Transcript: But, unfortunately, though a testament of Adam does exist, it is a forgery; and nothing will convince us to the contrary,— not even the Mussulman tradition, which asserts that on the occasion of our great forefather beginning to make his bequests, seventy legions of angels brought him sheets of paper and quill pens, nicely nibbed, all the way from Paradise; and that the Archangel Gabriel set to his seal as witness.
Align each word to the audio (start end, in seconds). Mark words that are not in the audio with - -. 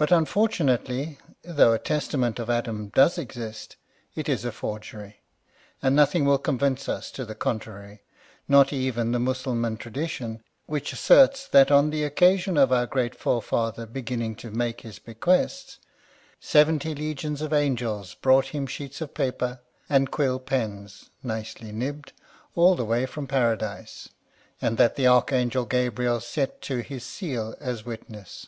But, 0.00 0.12
unfortunately, 0.12 1.18
though 1.42 1.72
a 1.72 1.78
testament 1.80 2.38
of 2.38 2.48
Adam 2.48 2.90
does 2.94 3.18
exist, 3.18 3.74
it 4.14 4.28
is 4.28 4.44
a 4.44 4.52
forgery; 4.52 5.22
and 5.82 5.96
nothing 5.96 6.24
will 6.24 6.38
convince 6.38 6.88
us 6.88 7.10
to 7.10 7.24
the 7.24 7.34
contrary,— 7.34 8.04
not 8.56 8.72
even 8.72 9.10
the 9.10 9.18
Mussulman 9.18 9.76
tradition, 9.76 10.40
which 10.66 10.92
asserts 10.92 11.48
that 11.48 11.72
on 11.72 11.90
the 11.90 12.04
occasion 12.04 12.56
of 12.56 12.70
our 12.70 12.86
great 12.86 13.16
forefather 13.16 13.86
beginning 13.86 14.36
to 14.36 14.52
make 14.52 14.82
his 14.82 15.00
bequests, 15.00 15.80
seventy 16.38 16.94
legions 16.94 17.42
of 17.42 17.52
angels 17.52 18.14
brought 18.14 18.46
him 18.54 18.68
sheets 18.68 19.00
of 19.00 19.14
paper 19.14 19.58
and 19.88 20.12
quill 20.12 20.38
pens, 20.38 21.10
nicely 21.24 21.72
nibbed, 21.72 22.12
all 22.54 22.76
the 22.76 22.84
way 22.84 23.04
from 23.04 23.26
Paradise; 23.26 24.10
and 24.62 24.78
that 24.78 24.94
the 24.94 25.08
Archangel 25.08 25.64
Gabriel 25.64 26.20
set 26.20 26.60
to 26.62 26.82
his 26.82 27.02
seal 27.02 27.56
as 27.58 27.84
witness. 27.84 28.46